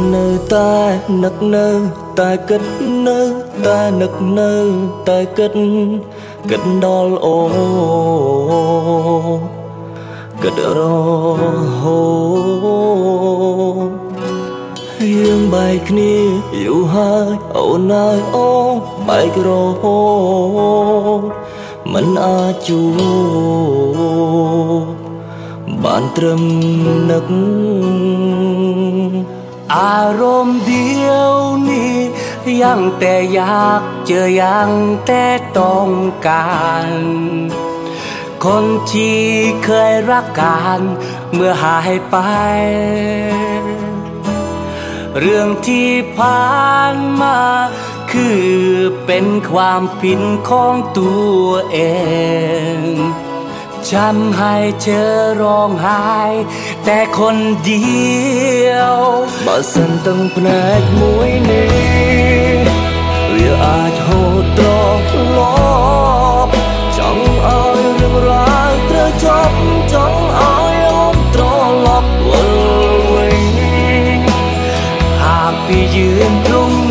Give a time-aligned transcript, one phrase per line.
[0.00, 0.72] ចិត្តនៅតែ
[1.22, 1.68] នឹកនៅ
[2.18, 2.62] តែគិត
[3.06, 3.20] នៅ
[3.66, 4.52] តែនឹកនៅ
[5.08, 5.54] តែគិត
[6.50, 7.38] គិតដល់អូ
[10.42, 10.78] គិតរ
[11.80, 12.02] ហូ
[13.78, 13.92] ត
[15.14, 16.14] យើងបែកគ្នា
[16.64, 18.50] យូរហើយអូនអើយអូ
[19.08, 19.48] បែករ
[19.82, 20.00] ហូ
[21.20, 21.22] ត
[21.92, 22.98] មិនអាចជួប
[25.84, 26.42] បានត្រឹម
[27.10, 27.26] នឹក
[29.74, 31.32] อารมณ์เดียว
[31.68, 31.96] นี้
[32.62, 34.70] ยังแต่อยากเจอยัง
[35.06, 35.24] แต่
[35.58, 35.90] ต้อง
[36.26, 36.88] การ
[38.44, 39.20] คนที่
[39.64, 40.80] เคยรักกัน
[41.32, 42.16] เมื่อหายไป
[45.18, 47.38] เรื่องที่ผ่านมา
[48.12, 48.48] คือ
[49.06, 51.78] เป็นความผิดของตัวเอ
[52.76, 52.80] ง
[53.91, 56.05] จำให้เธอร้องไห้
[56.85, 57.85] แต่คนเดี
[58.69, 58.95] ยว
[59.45, 62.65] បើសិនទាំងផ្នែកមួយនេះ
[63.33, 64.69] វាអាចហូរត្រ
[65.37, 65.39] ឡ
[66.45, 66.51] ប់
[66.97, 69.57] ចង់ឲ្យរឿងរ៉ាវត្រូវចប់
[69.93, 71.43] ចង់ឲ្យអូនត្រ
[71.85, 72.53] ឡប់វិល
[73.13, 73.27] វិ
[74.19, 74.21] ញ
[75.21, 76.88] หากพี่ยืนตรง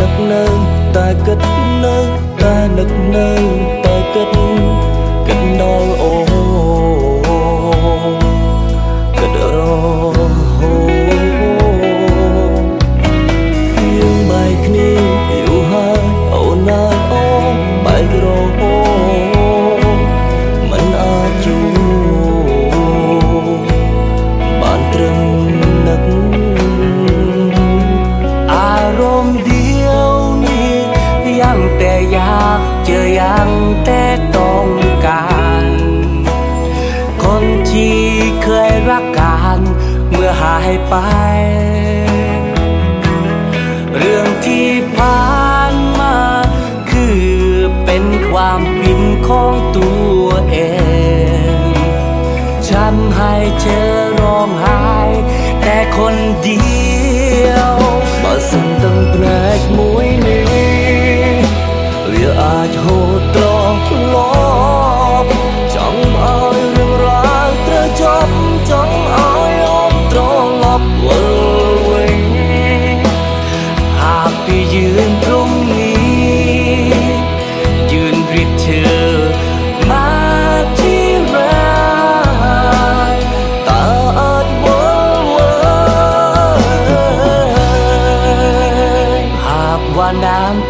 [0.00, 0.46] nấc nở
[0.94, 1.38] ta cất
[1.82, 2.06] nấc
[2.40, 3.36] ta nấc nở
[3.84, 4.49] ta cất nấc
[31.82, 33.50] แต่อยากเจอยัง
[33.84, 34.02] แต่
[34.36, 34.68] ต้อง
[35.06, 35.26] กา
[35.64, 35.66] ร
[37.22, 37.98] คนที่
[38.42, 39.58] เคยรักกัน
[40.10, 40.94] เมื่อหายไป
[43.96, 46.16] เรื่องที่ผ่านมา
[46.90, 47.24] คือ
[47.84, 50.56] เป็นความผิดของตัวเอ
[51.54, 51.60] ง
[52.68, 54.84] ฉันให้เธอร้องไห้
[55.62, 56.14] แต่คน
[56.46, 56.79] ดี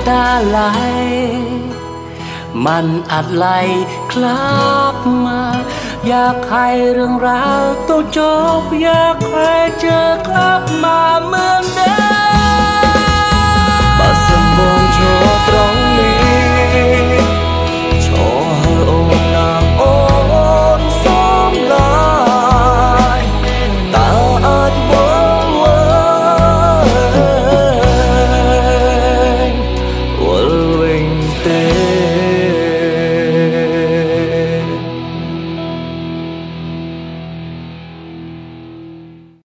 [0.08, 0.58] ตาไหล
[2.64, 3.46] มันอัดไหล
[4.12, 4.42] คลา
[4.94, 5.42] บมา
[6.08, 8.18] อยากให้เรื่องราวต้องจ
[8.60, 12.19] บ อยากให้เจอกลับมาเหมือนเดิม